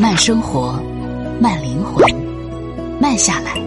[0.00, 0.80] 慢生活，
[1.40, 2.06] 慢灵魂，
[3.00, 3.60] 慢下来，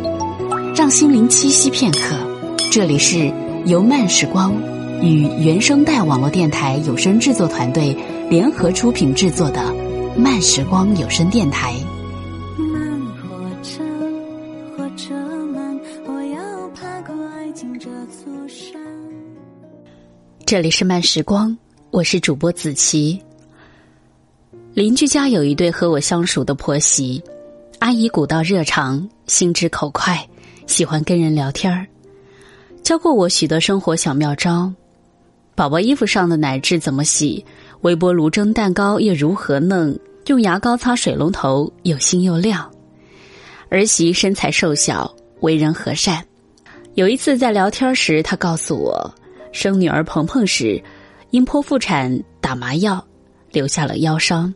[0.74, 2.16] 让心灵栖息片刻。
[2.72, 3.30] 这里是
[3.66, 4.54] 由慢时光
[5.02, 7.94] 与原声带网络电台有声制作团队
[8.30, 9.60] 联合出品制作的
[10.18, 11.76] 《慢时光有声电台》。
[12.64, 13.84] 慢火车，
[14.78, 15.14] 火车
[15.48, 18.82] 慢，我要爬过爱情这座山。
[20.46, 21.58] 这里是慢时光，
[21.92, 23.22] 我是主播子琪。
[24.74, 27.22] 邻居家有一对和我相熟的婆媳，
[27.80, 30.26] 阿姨古道热肠，心直口快，
[30.66, 31.86] 喜欢跟人聊天儿，
[32.82, 34.72] 教过我许多生活小妙招。
[35.56, 37.44] 宝宝衣服上的奶渍怎么洗？
[37.82, 39.94] 微波炉蒸蛋糕又如何弄？
[40.28, 42.72] 用牙膏擦水龙头又新又亮。
[43.68, 46.26] 儿媳身材瘦小，为人和善。
[46.94, 49.14] 有一次在聊天时，她告诉我，
[49.52, 50.82] 生女儿鹏鹏时，
[51.32, 53.06] 因剖腹产打麻药，
[53.52, 54.54] 留下了腰伤。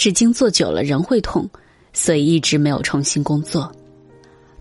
[0.00, 1.46] 至今坐久了人会痛，
[1.92, 3.70] 所以一直没有重新工作。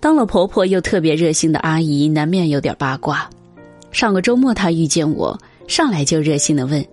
[0.01, 3.29] 当了婆婆又特别热心的阿姨，难免有点八卦。
[3.89, 6.85] 上个周末她遇见我，上来就热心的问：“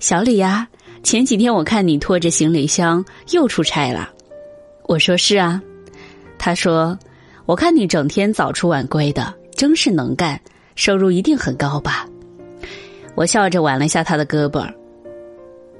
[0.00, 0.66] 小李呀，
[1.04, 4.10] 前几天我看你拖着行李箱又出差了。”
[4.88, 5.62] 我说：“是啊。”
[6.40, 6.98] 她说
[7.46, 10.40] ：“我看你整天早出晚归的，真是能干，
[10.74, 12.04] 收入一定很高吧？”
[13.14, 14.68] 我笑着挽了一下她的胳膊，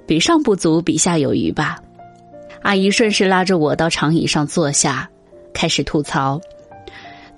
[0.06, 1.76] 比上不足，比下有余吧。
[2.66, 5.08] 阿姨顺势拉着我到长椅上坐下，
[5.54, 6.40] 开始吐槽：“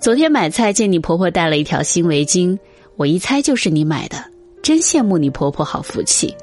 [0.01, 2.57] 昨天买菜见你婆婆戴了一条新围巾，
[2.95, 4.17] 我一猜就是你买的，
[4.63, 6.35] 真羡慕你婆婆好福气，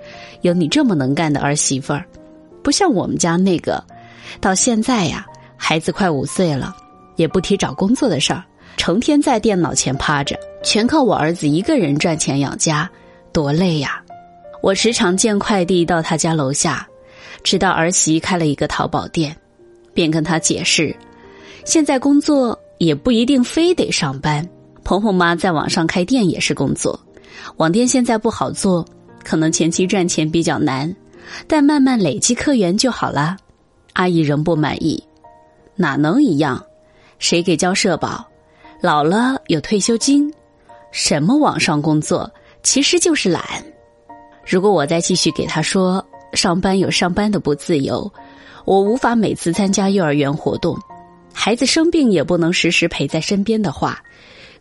[0.42, 2.04] 有你这么能干的儿媳妇儿，
[2.62, 3.82] 不像我们家那个，
[4.40, 5.26] 到现在呀，
[5.56, 6.72] 孩子快五岁了，
[7.16, 8.44] 也不提找工作的事儿，
[8.76, 12.88] 成天在电脑前趴着，全靠我儿子一个人赚钱养家，
[13.32, 14.00] 多累呀！
[14.62, 16.86] 我时常见快递到他家楼下。”
[17.42, 19.36] 直到儿媳开了一个淘宝店，
[19.94, 20.94] 便跟他解释，
[21.64, 24.46] 现在工作也不一定非得上班。
[24.82, 26.98] 婆婆妈在网上开店也是工作，
[27.56, 28.84] 网店现在不好做，
[29.24, 30.94] 可能前期赚钱比较难，
[31.46, 33.36] 但慢慢累积客源就好啦。
[33.94, 35.02] 阿姨仍不满意，
[35.74, 36.62] 哪能一样？
[37.18, 38.24] 谁给交社保？
[38.80, 40.32] 老了有退休金？
[40.92, 42.30] 什么网上工作，
[42.62, 43.42] 其实就是懒。
[44.46, 46.04] 如果我再继续给他说。
[46.32, 48.12] 上班有上班的不自由，
[48.64, 50.78] 我无法每次参加幼儿园活动，
[51.32, 54.02] 孩子生病也不能时时陪在身边的话，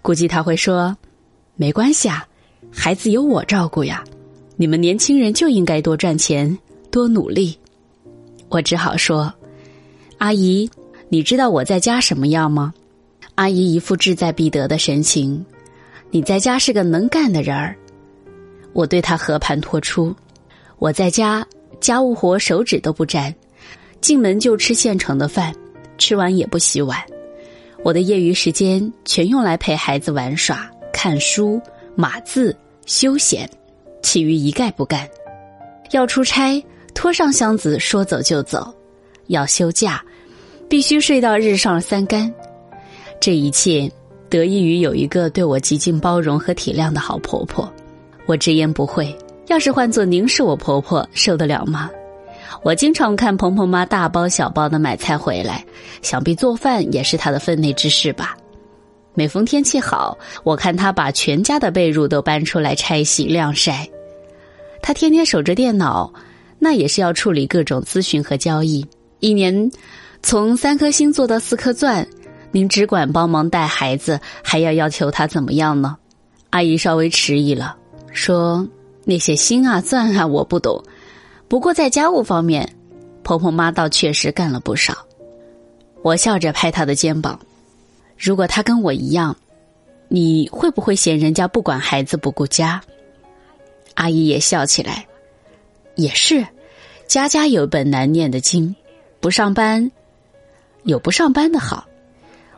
[0.02, 0.96] 估计他会说
[1.56, 2.26] ：“没关系啊，
[2.72, 4.04] 孩子有我照顾呀。”
[4.58, 6.58] 你们年轻人就应该多赚钱，
[6.90, 7.60] 多努力。
[8.48, 9.34] 我只好说
[10.18, 10.70] ：“阿姨，
[11.10, 12.74] 你知道我在家什么样吗？”
[13.36, 15.46] 阿姨一副志在必得的神情
[16.10, 17.76] ：“你在家是个能干的人儿。”
[18.72, 20.16] 我对他和盘托出
[20.80, 21.46] ：“我在家。”
[21.82, 23.36] 家务活手指都不沾，
[24.00, 25.54] 进门就吃现成的饭，
[26.00, 26.98] 吃完也不洗碗。
[27.84, 31.62] 我的业余时间全用来陪孩子玩耍、看书、
[31.94, 33.48] 码字、休闲，
[34.02, 35.08] 其余一概不干。
[35.92, 36.64] 要出差，
[36.96, 38.74] 拖上箱子说走就走；
[39.28, 40.04] 要休假，
[40.68, 42.34] 必须睡到日上三竿。
[43.20, 43.92] 这一切
[44.30, 47.72] 得益于有一个对我极尽包容和体谅的好婆婆。
[48.26, 49.16] 我直言不讳。
[49.48, 51.90] 要是换做您是我婆婆，受得了吗？
[52.64, 55.64] 我经常看鹏鹏妈大包小包的买菜回来，
[56.02, 58.36] 想必做饭也是她的分内之事吧。
[59.14, 63.88] 每逢天气好，我看她把全家的被褥都搬出来拆洗晾晒。
[64.82, 66.12] 她天天守着电脑，
[66.58, 68.86] 那也是要处理各种咨询和交易。
[69.20, 69.72] 一年
[70.24, 72.06] 从三颗星做到四颗钻，
[72.52, 75.96] 您只管帮忙带孩子，还要要求她怎么样呢？
[76.50, 77.76] 阿姨稍微迟疑了，
[78.12, 78.68] 说。
[79.06, 80.84] 那些心啊钻啊我不懂，
[81.48, 82.76] 不过在家务方面，
[83.24, 84.98] 婆婆妈倒确实干了不少。
[86.02, 87.40] 我笑着拍她的肩膀，
[88.18, 89.38] 如果她跟我一样，
[90.08, 92.82] 你会不会嫌人家不管孩子不顾家？
[93.94, 95.06] 阿姨也笑起来，
[95.96, 96.46] 也是，
[97.08, 98.76] 家家有本难念的经，
[99.20, 99.92] 不上班
[100.84, 101.86] 有不上班的好，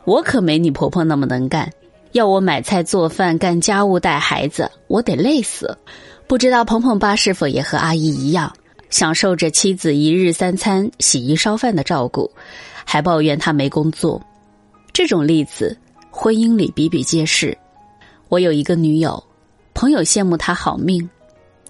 [0.04, 1.72] 我可没你婆婆那么能干，
[2.12, 5.76] 要我买菜做饭干家务带孩子，我得累死。
[6.28, 8.52] 不知道鹏鹏爸是否也和阿姨一样，
[8.90, 12.30] 享受着妻子一日三餐、洗衣烧饭的照顾，
[12.84, 14.20] 还抱怨他没工作。
[14.92, 15.74] 这种例子，
[16.10, 17.56] 婚姻里比比皆是。
[18.28, 19.24] 我有一个女友，
[19.72, 21.08] 朋友羡慕她好命，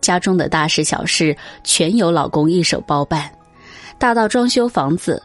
[0.00, 3.30] 家中的大事小事全由老公一手包办，
[3.96, 5.22] 大到装修房子，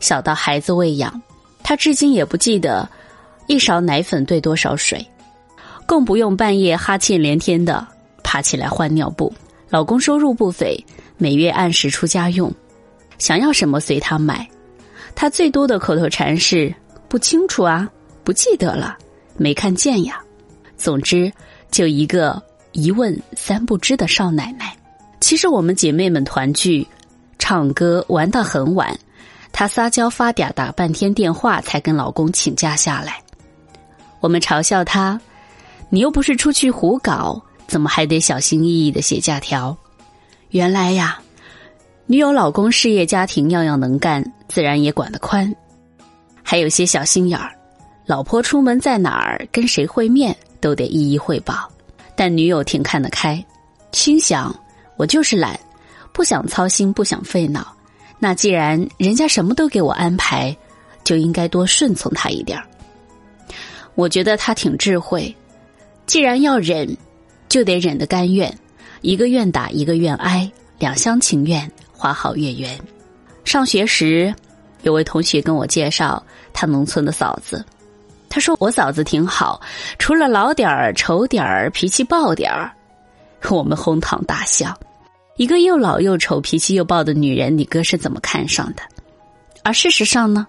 [0.00, 1.20] 小到孩子喂养，
[1.62, 2.88] 她至今也不记得
[3.48, 5.06] 一勺奶粉兑多少水，
[5.84, 7.86] 更不用半夜哈欠连天的。
[8.32, 9.30] 爬起来换尿布，
[9.68, 10.74] 老公收入不菲，
[11.18, 12.50] 每月按时出家用。
[13.18, 14.48] 想要什么随他买。
[15.14, 16.74] 他最多的口头禅是
[17.10, 17.86] “不清楚啊，
[18.24, 18.96] 不记得了，
[19.36, 20.18] 没看见呀”。
[20.78, 21.30] 总之，
[21.70, 22.42] 就一个
[22.72, 24.74] 一问三不知的少奶奶。
[25.20, 26.88] 其实我们姐妹们团聚、
[27.38, 28.98] 唱歌、玩到很晚，
[29.52, 33.22] 她撒娇发嗲，打半天电话才跟老公请假下来。
[34.20, 35.20] 我们嘲笑她
[35.92, 39.76] ：“你又不是出去胡搞，怎么还得小心翼翼的写假条？”
[40.50, 41.18] 原来呀，
[42.06, 45.54] 女友老公事业家庭样样能干，自然也管得宽，
[46.42, 47.52] 还有些小心眼儿。
[48.04, 51.70] 老婆出门在哪儿，跟谁会面，都得一一汇报。
[52.14, 53.42] 但女友挺看得开，
[53.92, 54.54] 心想。
[54.98, 55.58] 我就是懒，
[56.12, 57.74] 不想操心，不想费脑。
[58.18, 60.54] 那既然人家什么都给我安排，
[61.02, 62.64] 就应该多顺从他一点儿。
[63.94, 65.34] 我觉得他挺智慧，
[66.06, 66.96] 既然要忍，
[67.52, 68.50] 就得忍得甘愿，
[69.02, 72.80] 一个愿打一个愿挨，两厢情愿，花好月圆。
[73.44, 74.34] 上学时，
[74.84, 77.62] 有位同学跟我介绍他农村的嫂子，
[78.30, 79.60] 他说我嫂子挺好，
[79.98, 82.72] 除了老点儿、丑点儿、脾气暴点儿。
[83.50, 84.74] 我们哄堂大笑。
[85.36, 88.82] 一个又老又丑、脾气又暴的女人，你哥是怎么看上的？
[89.62, 90.46] 而事实上呢，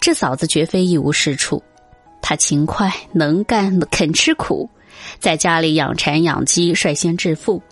[0.00, 1.62] 这嫂子绝非一无是处。
[2.20, 4.68] 她勤快、能干、肯吃苦，
[5.18, 7.62] 在家里养蚕养鸡，率先致富，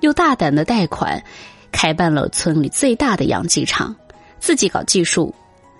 [0.00, 1.22] 又大胆的贷款，
[1.72, 3.94] 开办了村里最大的养鸡场，
[4.38, 5.34] 自己搞技术，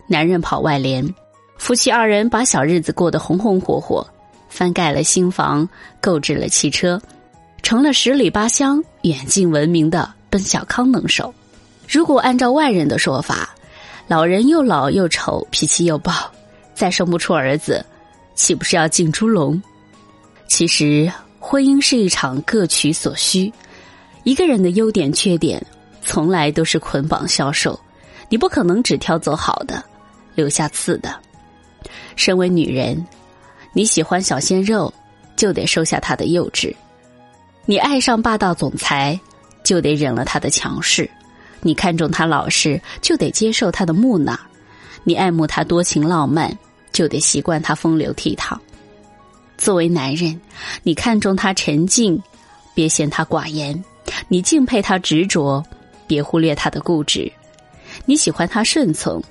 [0.07, 1.07] 男人跑外联，
[1.59, 4.07] 夫妻二人把小日子过得红红火火，
[4.49, 5.69] 翻盖了新房，
[6.01, 7.01] 购置了汽车。
[7.63, 11.35] 成了十里八乡远近闻名的奔小康能手。
[11.89, 13.55] 如果按照外人的说法，
[14.07, 16.13] 老人又老又丑，脾气又暴，
[16.75, 17.85] 再生不出儿子，
[18.37, 19.61] 岂不是要进猪笼？
[20.49, 23.53] 其实，婚姻是一场各取所需。
[24.25, 25.65] 一个人的优点缺点，
[26.03, 27.79] 从来都是捆绑销售。
[28.29, 29.85] 你不可能只挑走好的，
[30.35, 31.15] 留下次的。
[32.17, 33.07] 身为女人，
[33.73, 34.93] 你喜欢小鲜肉，
[35.37, 36.75] 就得收下他的幼稚。
[37.67, 39.19] 你爱上霸道总裁，
[39.63, 41.05] 就得忍了他的强势；
[41.61, 44.35] 你看中他老实，就得接受他的木讷；
[45.05, 46.57] 你爱慕他多情浪漫，
[46.91, 48.57] 就得习惯他风流倜傥。
[49.57, 50.39] 作为男人，
[50.83, 52.21] 你看中他沉静，
[52.75, 53.75] 别嫌他寡言；
[54.29, 55.65] 你敬佩他执着，
[56.07, 57.31] 别忽略他的固执；
[58.05, 59.23] 你喜欢他顺从，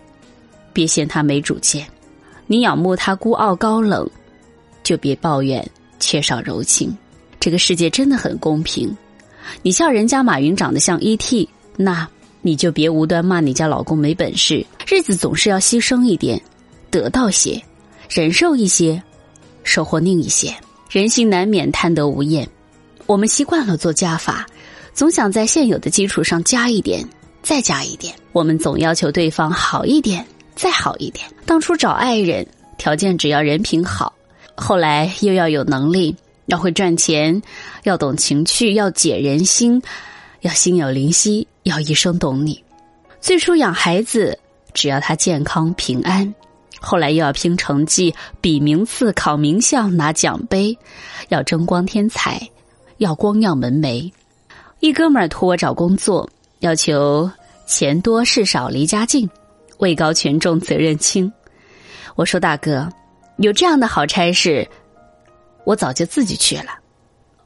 [0.73, 1.83] 别嫌他没主见；
[2.47, 4.09] 你仰慕他孤傲高冷，
[4.83, 5.65] 就别抱怨
[5.99, 6.95] 缺少柔情。
[7.39, 8.95] 这个世界真的很公平，
[9.61, 12.07] 你笑人家马云长得像 E.T.，那
[12.41, 14.65] 你就别无端骂你家老公没本事。
[14.87, 16.41] 日子总是要牺牲一点，
[16.89, 17.61] 得到些，
[18.09, 19.01] 忍受一些，
[19.65, 20.55] 收获另一些。
[20.89, 22.47] 人心难免贪得无厌，
[23.05, 24.45] 我们习惯了做加法，
[24.93, 27.05] 总想在现有的基础上加一点，
[27.41, 28.15] 再加一点。
[28.31, 30.25] 我们总要求对方好一点，
[30.55, 31.27] 再好一点。
[31.45, 32.47] 当初找爱人，
[32.77, 34.13] 条件只要人品好，
[34.55, 36.15] 后来又要有能力。
[36.47, 37.41] 要会赚钱，
[37.85, 39.81] 要懂情趣，要解人心，
[40.41, 42.63] 要心有灵犀，要一生懂你。
[43.19, 44.37] 最初养孩子，
[44.71, 46.31] 只要他健康平安；
[46.85, 50.77] 后来又要拼成绩，比名次，考名校，拿奖杯，
[51.29, 52.47] 要争光添彩，
[52.97, 54.11] 要光耀门楣。
[54.81, 56.29] 一哥们儿托我找工作，
[56.59, 57.27] 要求
[57.65, 59.27] 钱多事少，离家近，
[59.79, 61.33] 位高权重，责任轻。
[62.13, 62.87] 我说大哥，
[63.37, 64.67] 有这样的好差事。
[65.63, 66.77] 我早就自己去了，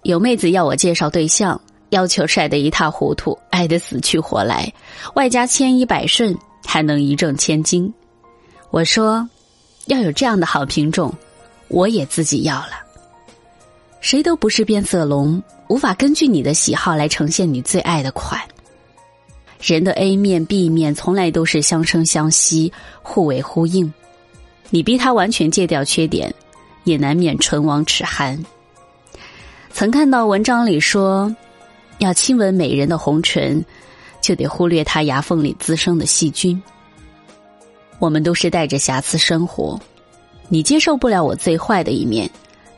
[0.03, 1.59] 有妹子要我介绍对象，
[1.91, 4.69] 要求晒得一塌糊涂，爱得死去活来，
[5.13, 7.93] 外加千依百顺，还能一挣千金。
[8.71, 9.27] 我说，
[9.85, 11.13] 要有这样的好品种，
[11.67, 12.73] 我也自己要了。
[14.01, 18.39] 谁都不是变色龙，无法根据你的喜好来呈现你最爱的款。
[19.61, 22.71] 人的 A 面 B 面从来都是相生相惜，
[23.01, 23.93] 互为呼应。
[24.69, 26.33] 你逼他完全戒掉缺点。
[26.85, 28.43] 也难免唇亡齿寒。
[29.71, 31.35] 曾看到文章里说，
[31.99, 33.63] 要亲吻美人的红唇，
[34.21, 36.59] 就得忽略她牙缝里滋生的细菌。
[37.99, 39.79] 我们都是带着瑕疵生活，
[40.47, 42.29] 你接受不了我最坏的一面，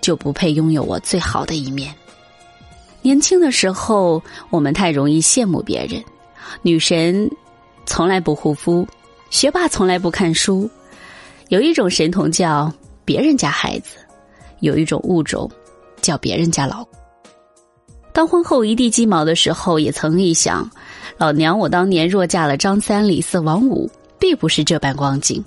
[0.02, 1.94] 就不配拥有我最好的一面。
[3.02, 6.04] 年轻的时候，我们太容易羡慕别人，
[6.62, 7.30] 女神
[7.86, 8.88] 从来不护肤，
[9.30, 10.70] 学霸从来不看书，
[11.50, 12.72] 有一种神童叫。
[13.04, 13.98] 别人家孩子
[14.60, 15.50] 有一种物种，
[16.02, 17.00] 叫别人家老公。
[18.14, 20.70] 当婚后一地鸡毛的时候，也曾一想，
[21.18, 23.90] 老娘我当年若嫁了张三李四王五，
[24.22, 25.44] 必不是这般光景。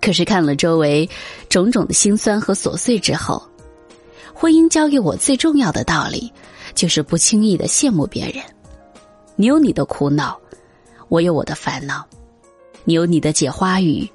[0.00, 1.08] 可是看了周围
[1.48, 3.42] 种种的辛酸和琐碎之后，
[4.32, 6.32] 婚姻教给我最重要的道理，
[6.74, 8.42] 就是不轻易的羡慕别人。
[9.36, 10.38] 你有你的苦恼，
[11.08, 12.02] 我有我的烦恼，
[12.84, 14.08] 你有你的解花语，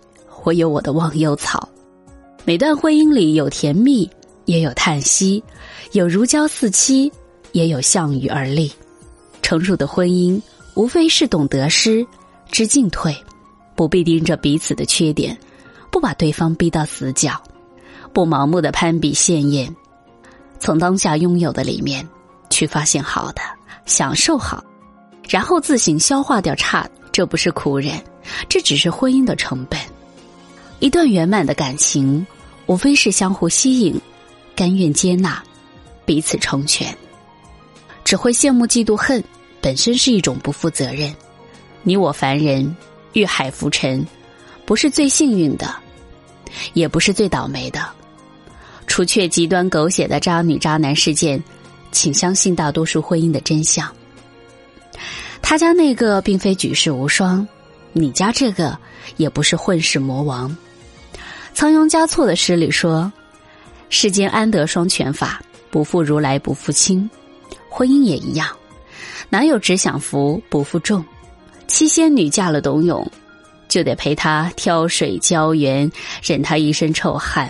[0.43, 1.69] 我有我的忘忧草。
[2.45, 4.09] 每段婚姻里有甜蜜，
[4.45, 5.43] 也有叹息，
[5.91, 7.11] 有如胶似漆，
[7.51, 8.71] 也有项羽而立。
[9.41, 10.41] 成熟的婚姻，
[10.75, 12.05] 无非是懂得失，
[12.51, 13.15] 知进退，
[13.79, 15.37] 不必盯着彼此的缺点，
[15.89, 17.41] 不把对方逼到死角，
[18.11, 19.73] 不盲目的攀比羡艳，
[20.59, 22.05] 从当下拥有的里面
[22.49, 23.41] 去发现好的，
[23.85, 24.61] 享受好，
[25.29, 26.85] 然后自行消化掉差。
[27.13, 27.93] 这不是苦忍，
[28.49, 29.79] 这只是婚姻的成本。
[30.79, 32.27] 一段圆满的感情，
[32.65, 33.97] 无非是相互吸引，
[34.57, 35.41] 甘愿接纳，
[36.05, 36.93] 彼此成全。
[38.03, 39.23] 只会羡慕嫉妒恨，
[39.61, 41.15] 本身是一种不负责任。
[41.81, 42.75] 你我凡人，
[43.13, 44.05] 遇海浮沉，
[44.65, 45.73] 不是最幸运的，
[46.73, 47.85] 也不是最倒霉的。
[48.87, 51.41] 除却极端狗血的渣女渣男事件，
[51.91, 53.87] 请相信大多数婚姻的真相。
[55.41, 57.47] 他家那个并非举世无双，
[57.93, 58.77] 你家这个
[59.17, 60.55] 也不是混世魔王。
[61.53, 63.11] 仓央嘉措的诗里说
[63.89, 67.09] ：“世间安得双全法，不负如来不负卿。”
[67.69, 68.47] 婚姻也一样，
[69.29, 71.03] 哪有只享福不负重？
[71.69, 73.09] 七仙女嫁了董永，
[73.67, 75.89] 就得陪他挑水浇园，
[76.23, 77.47] 忍他一身臭汗；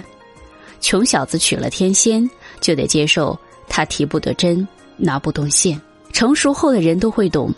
[0.81, 5.79] 穷小子娶了天仙，就得接受他提不得针，拿不动线。
[6.11, 7.51] 成熟后的人都会懂。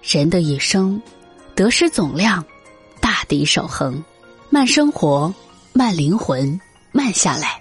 [0.00, 1.02] 人的一生，
[1.56, 2.42] 得失总量，
[3.00, 4.02] 大抵守恒。
[4.50, 5.34] 慢生活，
[5.72, 6.58] 慢灵魂，
[6.92, 7.60] 慢下来，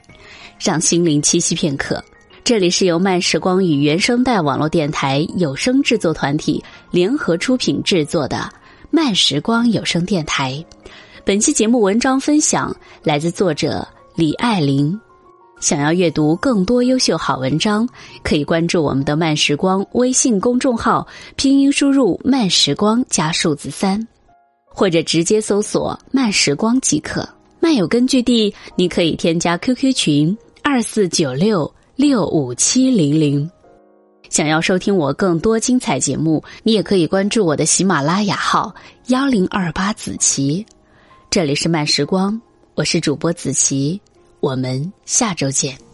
[0.60, 2.04] 让心灵栖息片刻。
[2.44, 6.62] 这里是由慢时光与原声带网络电台有声制作团体
[6.94, 8.48] 联合出品制作的
[8.92, 10.64] 慢时光有声电台。
[11.26, 12.72] 本期节目文章分享
[13.02, 13.84] 来自作者
[14.16, 14.96] 李爱玲。
[15.60, 17.90] 想要阅读更多优秀好文章，
[18.22, 24.08] 可以关注我们的慢时光微信公众号，拼音输入“慢时光”加数字三，
[24.68, 27.28] 或者直接搜索“慢时光”即可。
[27.60, 33.50] 漫友根据地，你可以添加 QQ 群二四九六六五七零零。
[34.34, 38.74] 想要收听我更多精彩节目，你也可以关注我的喜马拉雅号
[39.10, 40.66] 幺零二八子琪。
[41.30, 42.42] 这里是慢时光，
[42.74, 44.02] 我是主播子琪。
[44.40, 45.93] 我们下周见。